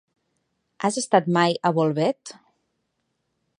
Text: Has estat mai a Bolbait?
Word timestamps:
Has 0.87 0.97
estat 1.01 1.29
mai 1.37 1.55
a 1.69 1.73
Bolbait? 1.79 2.35